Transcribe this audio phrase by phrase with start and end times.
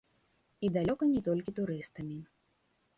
[0.67, 2.21] І далёка не толькі турыстамі.